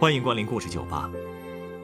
[0.00, 1.10] 欢迎光临故事酒吧。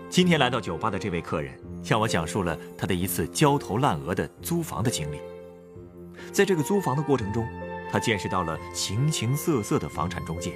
[0.08, 1.52] 今天来到酒吧的这位客人
[1.82, 5.20] 向我讲述了他的一次焦头烂额的租房的经历。
[6.32, 7.46] 在这个租房的过程中，
[7.92, 10.54] 他见识到了形形色色的房产中介。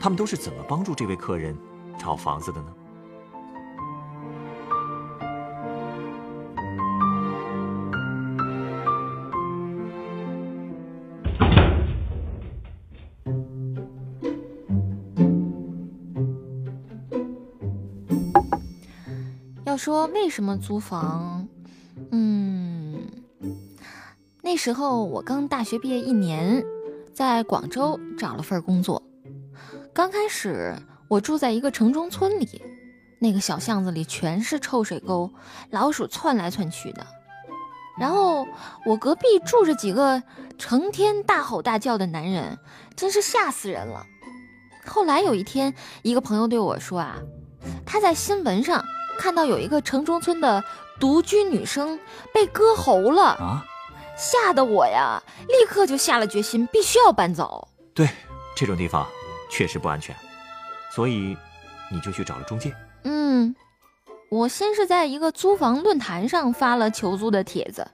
[0.00, 1.56] 他们都是怎么帮助这位客人
[1.96, 2.74] 找房子的呢？
[19.70, 21.46] 要说为什么租房，
[22.10, 23.06] 嗯，
[24.42, 26.60] 那时候我刚大学毕业一年，
[27.14, 29.00] 在广州找了份工作。
[29.94, 30.74] 刚开始
[31.06, 32.60] 我住在一个城中村里，
[33.20, 35.30] 那个小巷子里全是臭水沟，
[35.70, 37.06] 老鼠窜来窜去的。
[37.96, 38.44] 然后
[38.84, 40.20] 我隔壁住着几个
[40.58, 42.58] 成天大吼大叫的男人，
[42.96, 44.04] 真是吓死人了。
[44.84, 45.72] 后来有一天，
[46.02, 47.18] 一个朋友对我说啊，
[47.86, 48.84] 他在新闻上。
[49.20, 50.64] 看到有一个城中村的
[50.98, 52.00] 独居女生
[52.32, 53.62] 被割喉了啊，
[54.16, 57.68] 吓得我呀，立刻就下了决心，必须要搬走。
[57.92, 58.08] 对，
[58.56, 59.06] 这种地方
[59.50, 60.16] 确实不安全，
[60.94, 61.36] 所以
[61.92, 62.74] 你就去找了中介。
[63.04, 63.54] 嗯，
[64.30, 67.86] 我先是在一个租房论坛上发了求租的帖子，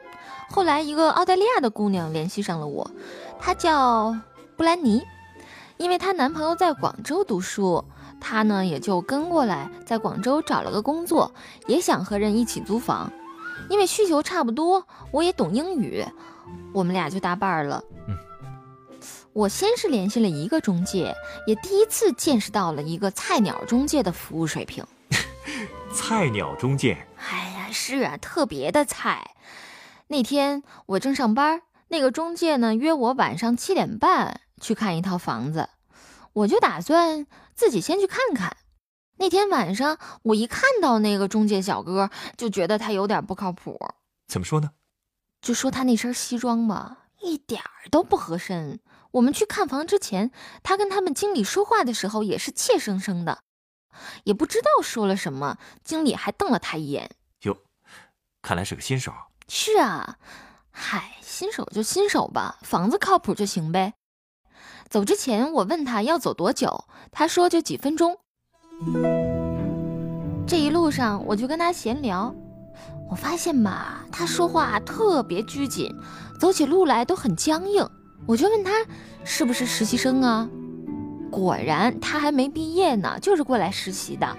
[0.48, 2.88] 后来一个澳大利亚的姑娘联系上了我，
[3.40, 4.16] 她叫
[4.56, 5.02] 布兰妮，
[5.76, 7.84] 因为她男朋友在广州读书。
[8.28, 11.32] 他呢也就跟过来，在广州找了个工作，
[11.68, 13.12] 也想和人一起租房，
[13.70, 16.04] 因为需求差不多，我也懂英语，
[16.74, 17.84] 我们俩就搭伴儿了。
[18.08, 18.16] 嗯，
[19.32, 21.14] 我先是联系了一个中介，
[21.46, 24.84] 也第一次见识到了一个菜鸟中介的服务水平。
[25.94, 26.98] 菜鸟中介？
[27.30, 29.36] 哎呀，是啊，特别的菜。
[30.08, 35.68] 那天我正上班，那个中介呢约我晚上七点半去看一套房子，
[36.36, 37.26] 我就打算。
[37.54, 38.58] 自己先去看看。
[39.18, 43.78] 那天晚上，我一看到那个中介小哥，就觉得他有点不靠谱。
[44.28, 44.72] 怎么说呢？
[45.40, 48.80] 就说他那身西装吧，一点儿都不合身。
[49.12, 50.30] 我们去看房之前，
[50.62, 53.42] 他跟他们经理说话的时候也是怯生生的，
[54.24, 55.56] 也不知道说了什么。
[55.82, 57.10] 经理还瞪了他一眼。
[57.44, 57.56] 哟，
[58.42, 59.10] 看来是个新手。
[59.48, 60.18] 是啊，
[60.70, 63.94] 嗨，新手就新手吧，房子靠谱就行呗。
[64.88, 68.16] 走之前，我问他要走多久，他说就几分钟。
[70.46, 72.34] 这一路上我就跟他闲聊，
[73.10, 75.92] 我发现吧，他说话特别拘谨，
[76.40, 77.88] 走起路来都很僵硬。
[78.26, 78.72] 我就问他
[79.24, 80.48] 是不是实习生啊？
[81.30, 84.36] 果然他还没毕业呢，就是过来实习的。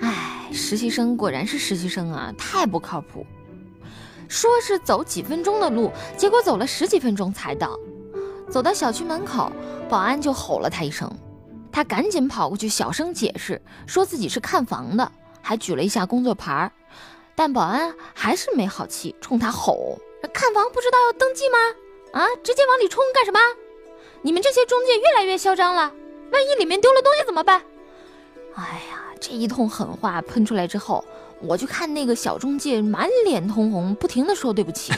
[0.00, 3.24] 唉，实习生果然是实习生啊，太不靠谱。
[4.28, 7.78] 说是走几分钟的路，结果走了十几分钟才到。
[8.50, 9.50] 走到小区门口，
[9.88, 11.10] 保安就吼了他一声，
[11.72, 15.10] 他赶紧跑过去，小声解释，说自己是看房的，
[15.42, 16.72] 还举了一下工作牌儿
[17.34, 19.98] 但保安还是没好气，冲他吼
[20.32, 21.58] ：“看房不知道要登记吗？
[22.12, 23.40] 啊，直接往里冲干什么？
[24.22, 25.92] 你们这些中介越来越嚣张了，
[26.30, 27.60] 万一里面丢了东西怎么办？”
[28.54, 31.04] 哎呀，这一通狠话喷出来之后，
[31.40, 34.92] 我就看那个小中介满脸通红，不停的说对不起，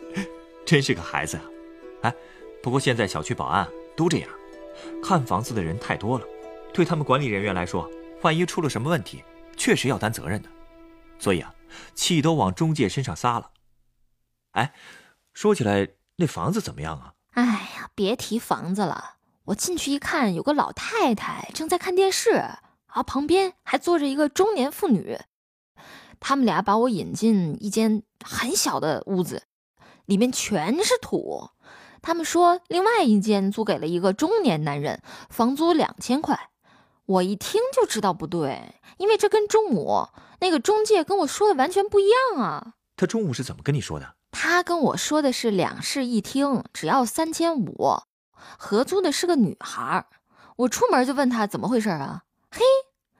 [0.66, 1.42] 真是个孩子啊，
[2.02, 2.14] 哎。
[2.62, 3.66] 不过现在小区保安
[3.96, 4.30] 都这样，
[5.02, 6.26] 看房子的人太多了，
[6.74, 7.90] 对他们管理人员来说，
[8.22, 9.24] 万一出了什么问题，
[9.56, 10.48] 确实要担责任的。
[11.18, 11.54] 所以啊，
[11.94, 13.50] 气都往中介身上撒了。
[14.52, 14.74] 哎，
[15.32, 17.14] 说起来，那房子怎么样啊？
[17.32, 17.44] 哎
[17.76, 19.16] 呀，别提房子了。
[19.44, 22.30] 我进去一看，有个老太太正在看电视，
[22.86, 25.18] 啊，旁边还坐着一个中年妇女。
[26.18, 29.44] 他们俩把我引进一间很小的屋子，
[30.04, 31.48] 里面全是土。
[32.02, 36.48] 他们说，另外一间租给了一个中年男人，房租两千块。
[37.06, 40.06] 我一听就知道不对，因为这跟中午
[40.38, 42.74] 那个中介跟我说的完全不一样啊。
[42.96, 44.14] 他中午是怎么跟你说的？
[44.30, 47.98] 他跟我说的是两室一厅，只要三千五，
[48.56, 50.06] 合租的是个女孩。
[50.56, 52.22] 我出门就问他怎么回事啊？
[52.50, 52.60] 嘿，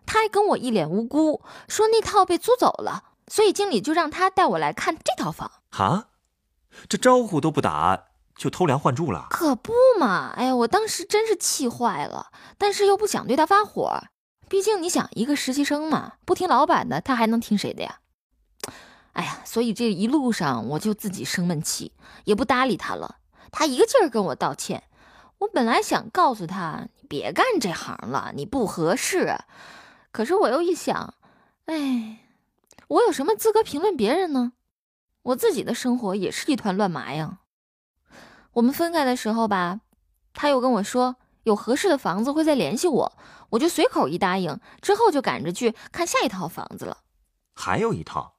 [0.07, 5.51] 他还跟我一脸无辜，说那套被租走了，所以经理就让他带我来看这套房。
[5.71, 6.11] 哈，
[6.89, 8.10] 这招呼都不打。
[8.37, 10.33] 就偷梁换柱了，可不嘛！
[10.37, 14.03] 哎呀，我当时真是气坏了，但是又不想对他发火，
[14.49, 18.01] 毕竟你想，一个实习生嘛，不听老板的，他还能听谁的呀？
[19.13, 21.93] 哎呀，所以这一路上我就自己生闷气，
[22.25, 23.17] 也不搭理他了。
[23.53, 24.85] 他一个劲儿跟我道歉，
[25.39, 29.37] 我本来想告诉他，你别干这行了，你不合适。
[30.13, 31.15] 可是我又一想，
[31.67, 32.21] 哎，
[32.89, 34.53] 我有什么资格评论别人呢？
[35.23, 37.40] 我自己的生活也是一团乱麻呀。
[38.53, 39.81] 我们分开的时候吧，
[40.35, 43.13] 他又跟我说有合适的房子会再联系我，
[43.51, 46.99] 我就随口一答应，之后就赶着去看下一套房子了。
[47.55, 48.35] 还有一套，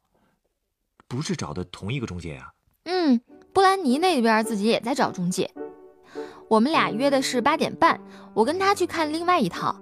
[1.07, 2.53] 不是找的同一个中介呀？
[2.85, 3.21] 嗯，
[3.53, 5.53] 布兰妮那边自己也在找中介。
[6.49, 8.01] 我们俩约的是八点半，
[8.33, 9.75] 我跟他去看另外一套。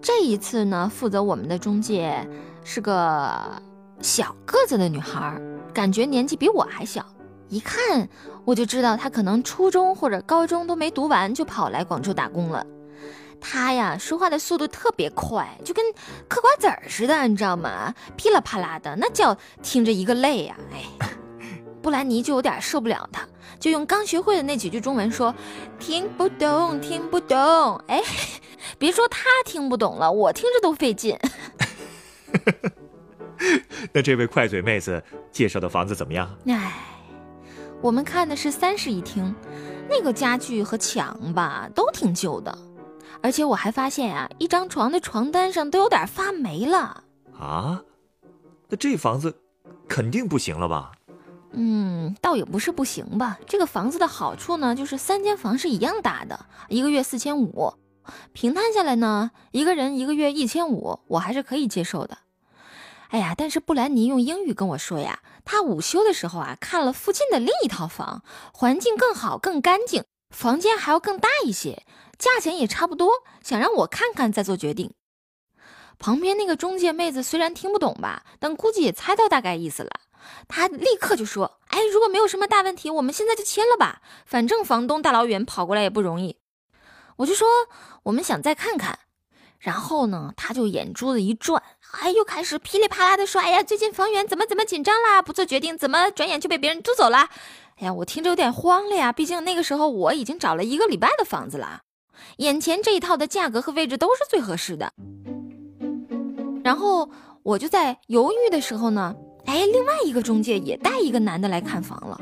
[0.00, 2.26] 这一次呢，负责我们的中介
[2.64, 3.62] 是个
[4.00, 5.38] 小个子的女孩，
[5.74, 7.04] 感觉年纪比我还小，
[7.48, 8.08] 一看
[8.44, 12.66] 我就知道他可能初中或者高中都没读完就跑来广州打工了。
[13.40, 15.84] 他呀，说话的速度特别快，就跟
[16.28, 17.94] 嗑瓜子儿似的，你知道吗？
[18.16, 20.56] 噼里啪啦的，那叫听着一个累呀！
[20.72, 20.84] 哎，
[21.80, 23.26] 布兰妮就有点受不了他。
[23.58, 25.34] 就用刚学会的那几句中文说
[25.78, 28.02] ：“听不懂，听不懂。”哎，
[28.78, 31.18] 别说他听不懂了，我听着都费劲。
[33.92, 35.02] 那这位快嘴妹子
[35.32, 36.30] 介绍的房子怎么样？
[36.46, 36.72] 哎，
[37.82, 39.34] 我们看的是三室一厅，
[39.88, 42.56] 那个家具和墙吧都挺旧的，
[43.22, 47.04] 而且我还发现呀，一张床的床单上都有点发霉了。
[47.38, 47.82] 啊？
[48.68, 49.34] 那这房子
[49.88, 50.92] 肯定不行了吧？
[51.52, 53.38] 嗯，倒也不是不行吧。
[53.46, 57.72] 这个房子的好处呢，就是三间房是一样大的，一个月四千五，
[58.32, 62.18] 平摊下来呢，一个人一个月一千五，我还是可以接受的。
[63.10, 68.22] 哎呀，但是布兰妮用英语跟我说呀，她午休的时候啊，看了附近的另一套房，
[68.52, 71.84] 环境更好、更干净，房间还要更大一些，
[72.18, 73.10] 价钱也差不多，
[73.42, 74.92] 想让我看看再做决定。
[75.98, 79.90] 旁边那个中介妹子虽然听不懂吧，但估计也猜到大概意思了。
[80.46, 84.02] 她立刻就说：“哎，如果没有什么大问题，我们现在就签了吧。
[84.24, 86.36] 反正房东大老远跑过来也不容易。”
[87.16, 87.48] 我就说
[88.04, 89.00] ：“我们想再看看。”
[89.58, 95.20] 然后呢，他就眼珠子一转，哎，又开始噼里啪啦的说：“哎呀，最近房源怎么怎么紧张啦？
[95.20, 97.28] 不做决定，怎么转眼就被别人租走了？”
[97.80, 99.12] 哎呀，我听着有点慌了呀。
[99.12, 101.80] 毕竟那个时候我已经找了一个礼拜的房子了，
[102.38, 104.92] 眼前这一套的价格和位置都是最合适的。
[106.62, 107.10] 然后
[107.42, 109.14] 我就在犹豫的时候呢。
[109.46, 112.20] 哎，另外一个中介也带一个男的来看房了，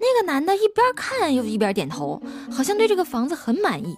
[0.00, 2.20] 那个男的一边看又一边点头，
[2.50, 3.96] 好像对这个房子很满意。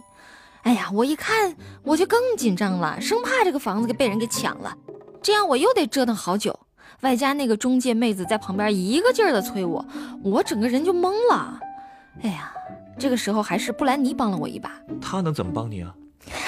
[0.63, 4.77] 哎呀，我一看我就更紧张了，生怕这个房子给被人给抢了，
[5.23, 6.59] 这样我又得折腾好久。
[7.03, 9.85] 外加那个中介妹子在旁边一个劲儿的催我，
[10.23, 11.61] 我整个人就懵了。
[12.23, 12.53] 哎呀，
[12.99, 14.73] 这个时候还是布兰妮帮了我一把。
[15.01, 15.95] 她能怎么帮你啊？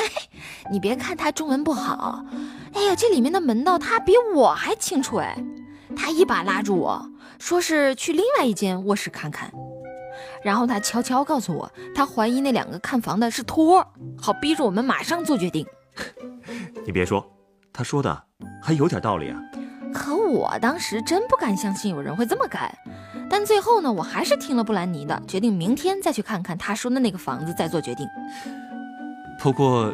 [0.73, 2.25] 你别看她中文不好，
[2.73, 5.37] 哎呀，这里面的门道她比我还清楚哎。
[5.97, 9.51] 他一把拉住我，说是去另外一间卧室看看，
[10.43, 13.85] 然后他悄悄告诉我，他怀疑那两个看房的是托，
[14.21, 15.67] 好逼着我们马上做决定。
[16.85, 17.27] 你别说，
[17.73, 18.23] 他说的
[18.63, 19.41] 还有点道理啊。
[19.93, 22.73] 可我当时真不敢相信有人会这么干，
[23.31, 28.07] 但最后呢，我还是听了布兰妮的，决定明天再去看看她说的那个房子，再做决定。
[29.41, 29.93] 不过，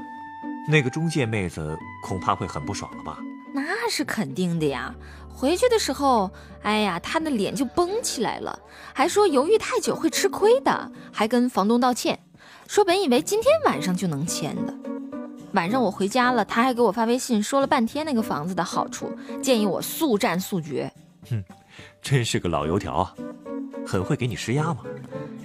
[0.68, 3.18] 那个中介妹子恐怕会很不爽了吧？
[3.54, 4.92] 那是肯定的呀。
[5.32, 6.30] 回去的时候，
[6.62, 8.58] 哎呀，她的脸就绷起来了，
[8.92, 12.18] 还说犹豫太久会吃亏的，还跟房东道歉，
[12.66, 14.74] 说本以为今天晚上就能签的。
[15.54, 19.10] 晚上我回家了，他还给我发微信说了半天那个房子的好处，
[19.40, 20.92] 建议我速战速决。
[21.30, 21.42] 哼，
[22.02, 23.14] 真是个老油条啊，
[23.86, 24.82] 很会给你施压嘛。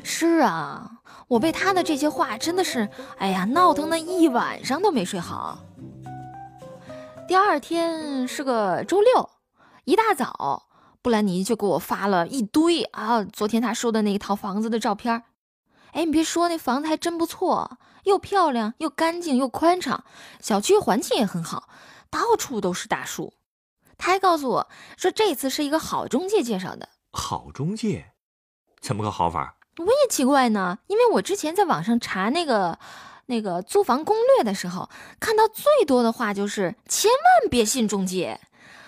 [0.04, 0.90] 是啊，
[1.28, 5.60] 我被他的这些话真的是，哎呀，闹腾的一晚上都没睡好。
[7.28, 9.30] 第二天是个周六。
[9.86, 10.68] 一大早，
[11.04, 15.24] 布兰妮就给我发了一堆啊，昨天他说的那一套房子的照片。
[15.92, 20.04] 哎，你别说，那房子还真不错，又漂亮又干净又宽敞，
[20.42, 21.70] 小区环境也很好，
[22.10, 23.34] 到处都是大树。
[23.98, 26.88] 他还告诉我说，这次是一个好中介介绍的。
[27.12, 28.14] 好中介？
[28.82, 29.56] 怎么个好法？
[29.78, 32.80] 我也奇怪呢，因为我之前在网上查那个
[33.26, 34.90] 那个租房攻略的时候，
[35.20, 38.40] 看到最多的话就是千万别信中介。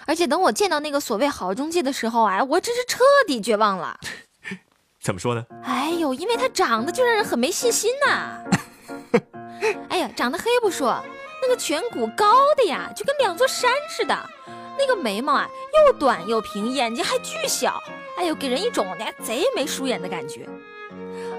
[0.07, 3.99] 而且等我见到那个所谓好中介的时候啊，我真是彻底绝望了。
[4.99, 5.45] 怎么说呢？
[5.63, 8.43] 哎呦，因为他长得就让人很没信心呐。
[9.89, 11.01] 哎呀，长得黑不说，
[11.41, 14.29] 那个颧骨高的呀，就跟两座山似的。
[14.77, 15.47] 那个眉毛啊，
[15.87, 17.81] 又短又平，眼睛还巨小。
[18.17, 20.47] 哎呦，给人一种那贼眉鼠眼的感觉。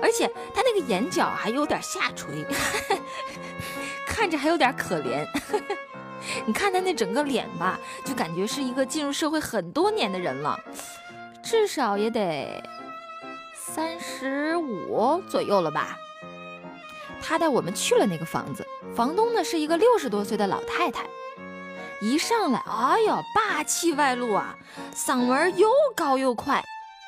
[0.00, 2.44] 而且他那个眼角还有点下垂，
[4.06, 5.26] 看着还有点可怜。
[6.46, 10.58] 你看他那整个脸吧，就感觉是一个进入社会很多年的人了，
[11.42, 12.62] 至少也得
[13.54, 15.96] 三十五左右了吧。
[17.22, 21.04] 他带我们去了那个房子，房东呢是一个六十多岁的老太太，
[22.00, 24.54] 一上来，哎呦，霸气外露啊，
[24.94, 26.62] 嗓门又高又快，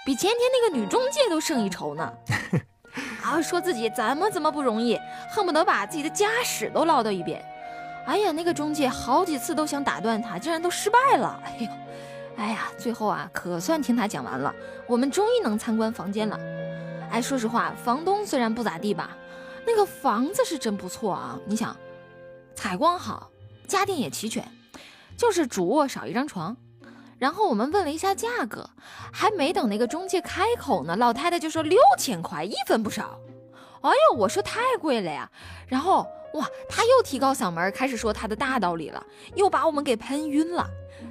[0.06, 2.12] 比前天那个女中介都胜一筹呢。
[3.22, 4.98] 啊，说自己怎么怎么不容易，
[5.30, 7.44] 恨不得把自己的家史都唠叨一遍。
[8.06, 11.42] 哎呀，那个中介好几次都想打断他，竟然都失败了。
[11.44, 11.68] 哎呦，
[12.36, 14.54] 哎呀，最后啊，可算听他讲完了，
[14.86, 16.38] 我们终于能参观房间了。
[17.10, 19.16] 哎，说实话，房东虽然不咋地吧，
[19.66, 21.38] 那个房子是真不错啊。
[21.46, 21.76] 你想，
[22.54, 23.30] 采光好，
[23.66, 24.46] 家电也齐全，
[25.16, 26.56] 就是主卧少一张床。
[27.18, 28.68] 然后我们问了一下价格，
[29.12, 33.18] 还没等那个中介开口呢，老太太就说六千块，一分不少。
[33.80, 35.30] 哎呦，我说太贵了呀。
[35.66, 39.02] 然后哇，他又提高嗓门，开始说他的大道理了，
[39.36, 40.68] 又把我们给喷晕了。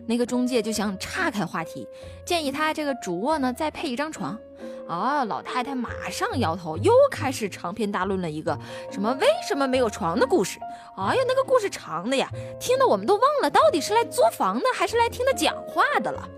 [0.07, 1.87] 那个中介就想岔开话题，
[2.25, 4.37] 建议他这个主卧呢再配一张床。
[4.87, 8.57] 啊，老太太马上摇头，又开始长篇大论了一个
[8.91, 10.59] 什么为什么没有床的故事。
[10.97, 16.29] 哎呀，那个故事长的呀，听得我们都忘了到底是来租房的还是来听他讲话的了。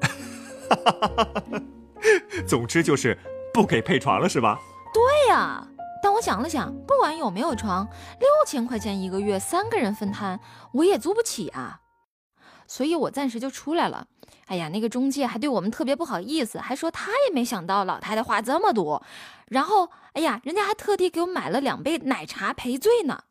[2.47, 3.17] 总之就是
[3.53, 4.59] 不给配床了，是吧？
[4.93, 5.67] 对呀，
[6.01, 7.87] 但我想了想，不管有没有床，
[8.19, 10.39] 六千块钱一个月，三个人分摊，
[10.71, 11.81] 我也租不起啊。
[12.67, 14.07] 所以我暂时就出来了。
[14.47, 19.03] 哎呀，那个中介还对我们特别不好意思，还说他也没想到老太太话这么多。
[19.47, 23.23] 然后，哎呀，人家还特地给我买了两杯奶茶赔罪呢。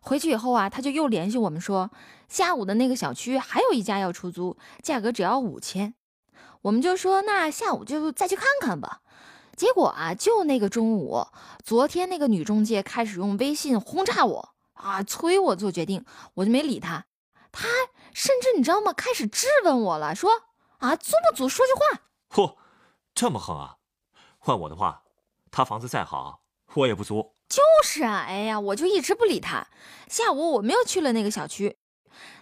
[0.00, 1.90] 回去以后啊，他就又联系我们说，
[2.28, 5.94] 下午的那个小区还有一家要出租，价格只要五千。
[6.62, 9.00] 我们就说那下午就再去看看吧。
[9.56, 11.24] 结果啊，就那个中午，
[11.62, 17.04] 昨天那个女中介开始用微信轰炸我啊，催我做决定，我就没理他。
[17.52, 17.68] 他
[18.12, 18.92] 甚至你知道吗？
[18.92, 20.30] 开始质问我了，说
[20.78, 21.48] 啊，租不租？
[21.48, 22.02] 说句话。
[22.30, 22.56] 嚯，
[23.14, 23.76] 这么横啊！
[24.38, 25.02] 换我的话，
[25.50, 26.42] 他房子再好，
[26.74, 27.34] 我也不租。
[27.48, 29.66] 就是啊，哎呀，我就一直不理他。
[30.08, 31.78] 下午我们又去了那个小区，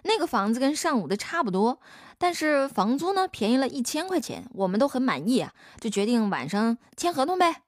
[0.03, 1.79] 那个房子跟上午的差不多，
[2.17, 7.63] 但是房租呢便宜了一千块钱，我们都很满意啊，就决定晚上签合同呗。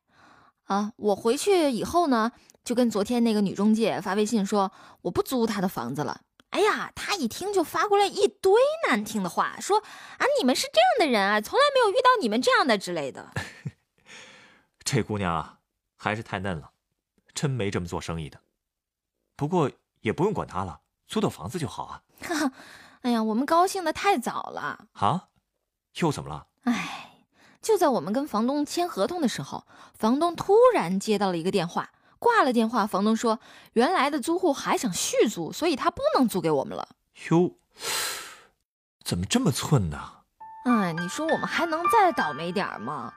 [0.66, 2.32] 啊，我回去以后呢，
[2.64, 6.22] 就跟昨天那个女中介发微信说，我不租她的房子了。
[6.52, 8.54] 哎呀，他一听就发过来一堆
[8.88, 13.32] 难听的话，说啊，你们是这样的人啊，从来没有遇到你们这样的之类的。
[14.84, 15.60] 这姑娘啊，
[15.96, 16.72] 还是太嫩了，
[17.34, 18.40] 真没这么做生意的。
[19.36, 22.04] 不过也不用管她了，租到房子就好啊。
[22.22, 22.52] 哈哈，
[23.02, 25.30] 哎呀，我们高兴的太早了啊，
[26.00, 26.48] 又怎么了？
[26.64, 27.26] 哎，
[27.62, 31.92] 就在我们跟房东签合同的时候，房东突然接到了一个电话。
[32.22, 33.40] 挂了电话，房东说
[33.74, 36.88] ：“原来的租户还想续租，所以他不能租给我们了。”
[37.32, 37.56] 哟，
[39.04, 39.98] 怎么这么寸呢？
[40.66, 43.12] 哎，你说我们还能再倒霉点吗？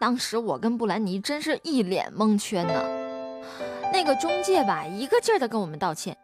[0.00, 2.82] 当时我跟布兰妮真是一脸蒙圈呢。
[3.92, 6.16] 那个中介吧，一个劲儿的跟我们道歉。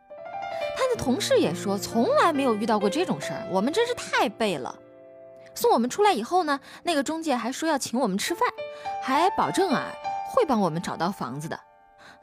[0.75, 4.75] 他的同事也说，从来没有遇到过这种事儿，我们真是太背了。
[5.55, 8.49] 送我们出来以后呢，那个中介还说要请我们吃饭，
[9.03, 9.85] 还保证啊
[10.35, 11.61] 会帮我们找到房子的。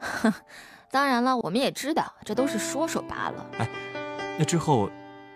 [0.00, 0.32] 哼，
[0.90, 3.46] 当然了，我们也知道这都是说说罢了。
[3.58, 3.68] 哎，
[4.38, 4.90] 那之后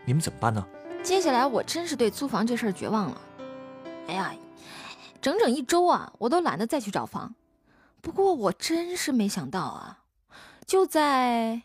[0.05, 0.67] 你们怎么办呢？
[1.03, 3.21] 接下来我真是对租房这事儿绝望了。
[4.09, 4.35] 哎呀，
[5.21, 7.35] 整整一周啊，我都懒得再去找房。
[8.01, 10.01] 不过我真是没想到啊，
[10.67, 11.63] 就在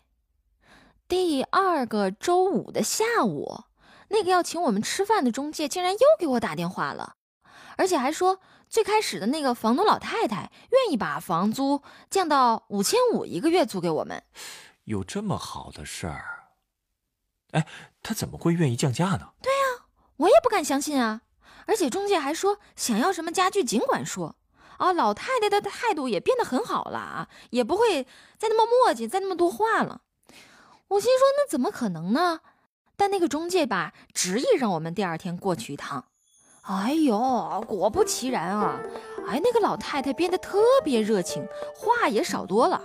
[1.08, 3.64] 第二个周五的下午，
[4.10, 7.16] 那个要请我们吃饭的中介竟然又给我打电话了，
[7.80, 8.40] 而且还说。
[8.70, 14.24] 最开始的那个房东老太太愿意把房租降到五千五一个月租给我们，
[14.84, 16.52] 有这么好的事儿？
[17.54, 17.66] 哎，
[18.04, 19.34] 他怎么会愿意降价呢？
[19.42, 19.86] 对呀，
[20.18, 21.22] 我也不敢相信啊！
[21.66, 24.36] 而且中介还说想要什么家具尽管说
[24.78, 28.04] 啊，老太太的态度也变得很好了啊，也不会
[28.38, 30.04] 再那么磨叽，再那么多话了。
[30.90, 32.42] 我心说那怎么可能呢？
[32.96, 36.06] 但那个中介吧，执意让我们第二天过去一趟。
[36.70, 38.80] 哎呦，果不其然啊！
[39.28, 41.44] 哎，那个老太太变得特别热情，
[41.76, 42.80] 话也少多了。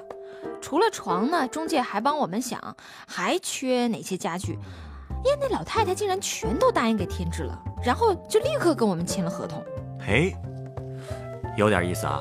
[0.58, 2.74] 除了床呢，中介还帮我们想
[3.06, 4.54] 还缺哪些家具。
[4.54, 9.62] 呀，那老太太竟然全都答应给添置了，然后就立刻跟我们签了合同。
[10.00, 10.34] 嘿，
[11.54, 12.18] 有点意思啊！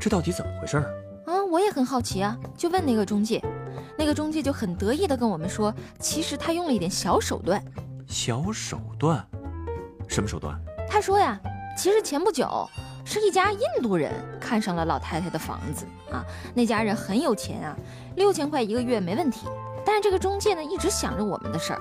[0.00, 0.78] 这到底怎么回事？
[1.26, 3.40] 啊，我也很好奇啊，就问那个中介，
[3.96, 7.62] 那个中介就很得意的跟我们说，其实他用了一点小手段。
[8.08, 9.24] 小手段？
[10.08, 10.58] 什么手段？
[10.90, 11.38] 他说呀，
[11.76, 12.68] 其实前不久
[13.04, 16.24] 是一家印度人看上了老太太的房子啊，
[16.54, 17.76] 那家人很有钱啊，
[18.16, 19.46] 六千块一个月没问题。
[19.86, 21.80] 但是这个中介呢，一直想着我们的事儿，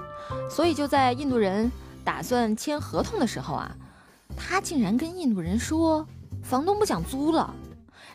[0.50, 1.72] 所以就在印度人
[2.04, 3.76] 打算签合同的时候啊，
[4.38, 6.06] 他竟然跟印度人说
[6.44, 7.54] 房东不想租了，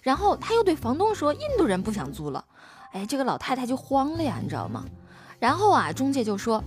[0.02, 2.44] 然后他又对房东说印度人不想租了，
[2.92, 4.84] 哎，这个老太太就慌了呀，你知道吗？
[5.38, 6.62] 然后啊，中介就说。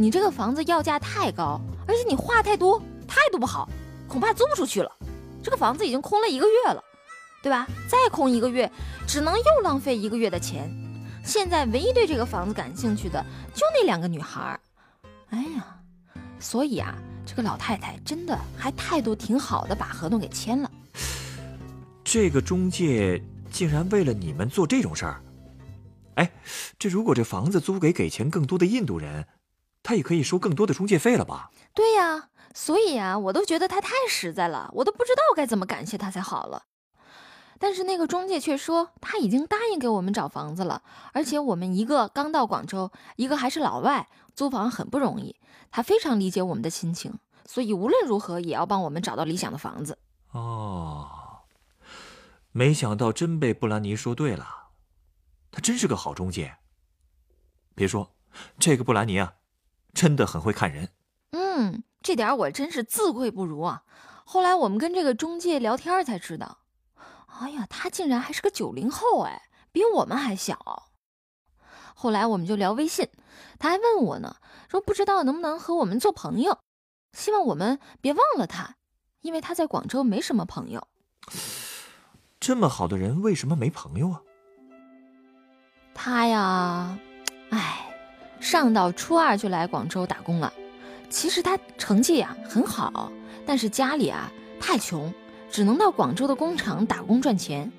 [0.00, 3.68] 你这个房子要价太高，而且你话太多，态度不好，
[4.06, 4.88] 恐怕租不出去了。
[5.42, 6.80] 这个房子已经空了一个月了。
[7.42, 7.66] 对吧？
[7.88, 8.70] 再空一个月，
[9.08, 10.70] 只能又浪费一个月的钱。
[11.24, 14.58] 现在唯一对这个房子感兴趣的就那两个女孩。
[15.30, 15.66] 哎呀，
[16.38, 20.70] 所以啊，这个老太太真的还态度挺好的，把合同给签了。
[22.04, 25.20] 这个中介竟然为了你们做这种事儿？
[26.14, 26.30] 哎，
[26.78, 29.24] 这如果这房子租给给钱更多的印度人，
[29.88, 31.50] 他也可以收更多的中介费了吧？
[31.72, 36.64] 对呀，所以啊，我都觉得他太实在了，我都不知道该怎么感谢他才好了。
[37.58, 40.82] 但是那个中介却说他已经答应给我们找房子了，
[41.14, 45.36] 而且我们一个刚到广州，一个还是老外，租房很不容易。
[45.70, 49.96] 他非常理解我们的心情，所以无论如何也要帮我们找到理想的房子。
[50.32, 51.08] 哦，
[52.52, 54.46] 没想到真被布兰妮说对了，
[55.50, 56.58] 他真是个好中介。
[57.74, 58.12] 别说，
[58.58, 59.32] 这个布兰妮啊，
[59.94, 60.88] 真的很会看人。
[61.30, 63.82] 嗯，这点我真是自愧不如啊。
[64.24, 66.58] 后来我们跟这个中介聊天才知道。
[67.40, 70.90] 哎呀，他竟然还是个九零后，哎，比我们还小。
[71.94, 73.08] 后来我们就聊微信，
[73.58, 74.36] 他还问我呢，
[74.68, 76.58] 说不知道能不能和我们做朋友，
[77.12, 78.76] 希望我们别忘了他，
[79.20, 80.86] 因为他在广州没什么朋友。
[82.40, 84.22] 这么好的人，为什么没朋友啊？
[85.94, 87.07] 他呀，哎，
[88.40, 90.52] 上到初二就来广州打工了。
[91.10, 93.10] 其实他成绩呀很好，
[93.46, 94.30] 但是家里啊
[94.60, 95.12] 太穷。
[95.50, 97.72] 只能到广州的工厂打工赚钱，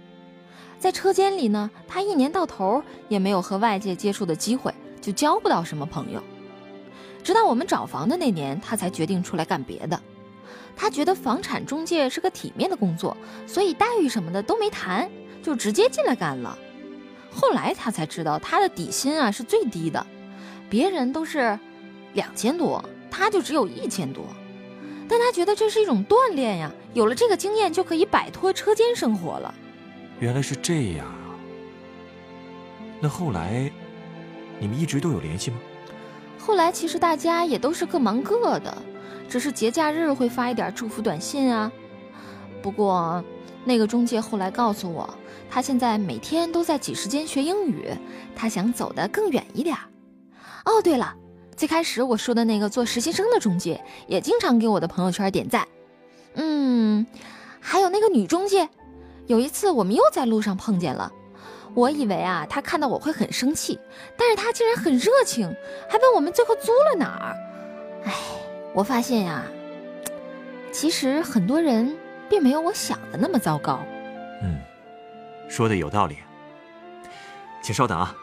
[0.80, 6.20] 在车间里呢，他一年到头也没有和外界接触的机会，就交不到什么朋友。
[7.24, 10.01] 直到我们找房的那年，他才决定出来干别的。
[10.75, 15.08] 他觉得房产中介是个体面的工作，所以待遇什么的都没谈，
[15.44, 16.58] 就直接进来干了。
[17.32, 20.04] 后来他才知道，他的底薪啊是最低的，
[20.70, 21.58] 别人都是
[22.14, 24.24] 两千多，他就只有一千多。
[25.08, 29.54] 但他觉得这是一种锻炼呀，有了这个经验就可以摆脱车间生活了。
[30.20, 31.34] 原来是这样啊！
[33.01, 33.72] 那后来，
[34.60, 35.58] 你们一直都有联系吗？
[36.38, 38.77] 后来其实大家也都是各忙各的，
[39.27, 41.72] 只是节假日会发一点祝福短信啊。
[42.62, 43.24] 不过，
[43.66, 45.10] 那个中介后来告诉我，
[45.50, 47.86] 他现在每天都在挤时间学英语，
[48.36, 49.75] 他想走得更远一点。
[50.70, 51.16] 哦，对了。
[51.58, 55.68] 最开始我说的那个做实习生的中介，也经常给我的朋友圈点赞。
[56.36, 57.05] 嗯，
[57.60, 58.70] 还有那个女中介，
[59.25, 61.12] 有一次我们又在路上碰见了，
[61.74, 63.79] 我以为啊，她看到我会很生气，
[64.16, 65.53] 但是她竟然很热情，
[65.90, 67.36] 还问我们最后租了哪儿。
[68.05, 68.14] 哎，
[68.74, 69.44] 我发现呀，
[70.72, 71.98] 其实很多人
[72.29, 73.82] 并没有我想的那么糟糕。
[74.44, 74.55] 嗯，
[75.50, 76.18] 说的有道理。
[77.62, 78.16] 请稍等啊，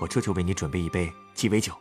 [0.00, 1.72] 我这就为你准备一杯鸡尾酒。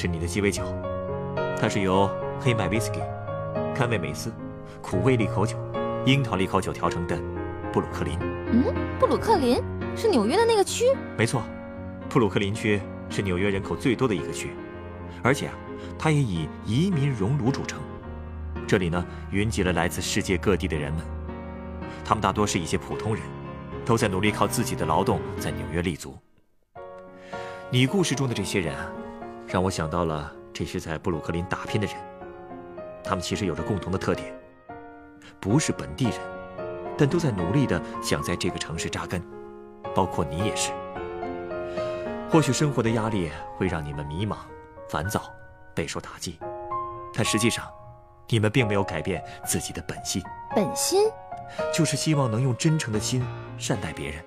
[0.00, 0.62] 是你的鸡尾酒，
[1.60, 2.08] 它是由
[2.38, 3.00] 黑麦威士忌、
[3.74, 4.32] 甘味美思、
[4.80, 5.56] 苦味利口酒、
[6.06, 7.20] 樱桃利口酒调成的
[7.72, 8.16] 布鲁克林。
[8.52, 8.62] 嗯，
[9.00, 9.60] 布鲁克林
[9.96, 10.84] 是纽约的那个区？
[11.16, 11.42] 没错，
[12.08, 12.80] 布鲁克林区
[13.10, 14.52] 是纽约人口最多的一个区，
[15.20, 15.54] 而且啊，
[15.98, 17.80] 它也以移民熔炉著称。
[18.68, 21.02] 这里呢，云集了来自世界各地的人们，
[22.04, 23.24] 他们大多是一些普通人，
[23.84, 26.16] 都在努力靠自己的劳动在纽约立足。
[27.68, 28.88] 你故事中的这些人啊。
[29.48, 31.96] 让我想到了这些在布鲁克林打拼的人，
[33.02, 34.38] 他们其实有着共同的特点，
[35.40, 36.14] 不是本地人，
[36.98, 39.22] 但都在努力的想在这个城市扎根，
[39.94, 40.70] 包括你也是。
[42.30, 44.36] 或许生活的压力会让你们迷茫、
[44.90, 45.32] 烦躁、
[45.74, 46.38] 备受打击，
[47.14, 47.66] 但实际上，
[48.28, 50.22] 你们并没有改变自己的本心。
[50.54, 51.10] 本心，
[51.72, 53.24] 就是希望能用真诚的心
[53.56, 54.22] 善待别人，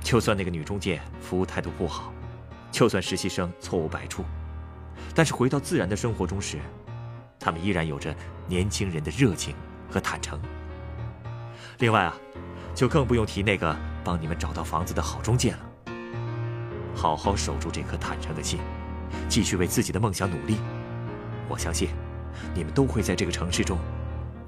[0.00, 2.12] 就算那个女中介服务态度不好。
[2.72, 4.24] 就算实习生错误百出，
[5.14, 6.58] 但是回到自然的生活中时，
[7.38, 8.12] 他们依然有着
[8.48, 9.54] 年轻人的热情
[9.90, 10.40] 和坦诚。
[11.78, 12.16] 另外啊，
[12.74, 15.58] 就更不用提那个帮你们找到房子的好中介了。
[16.94, 18.58] 好好守住这颗坦诚的心，
[19.28, 20.56] 继续为自己的梦想努力。
[21.48, 21.90] 我相信，
[22.54, 23.78] 你们都会在这个城市中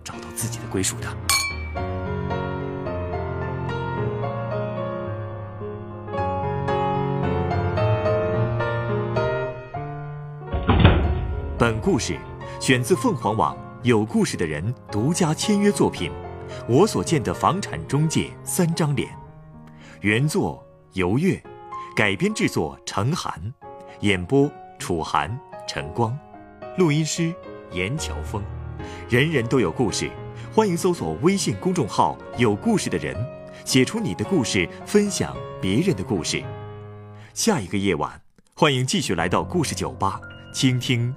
[0.02, 1.33] 找到自己的归属的。
[11.64, 12.18] 本故事
[12.60, 16.10] 选自凤凰网有故事的人独家签约作品
[16.68, 19.08] 《我所见的房产中介三张脸》，
[20.02, 21.42] 原作游月，
[21.96, 23.32] 改编制作程寒。
[24.00, 24.46] 演播
[24.78, 26.14] 楚寒、晨光，
[26.76, 27.34] 录音师
[27.72, 28.44] 严乔峰。
[29.08, 30.10] 人人都有故事，
[30.54, 33.16] 欢迎搜索微信公众号“有故事的人”，
[33.64, 36.44] 写出你的故事，分享别人的故事。
[37.32, 38.20] 下一个夜晚，
[38.54, 40.20] 欢迎继续来到故事酒吧，
[40.52, 41.16] 倾听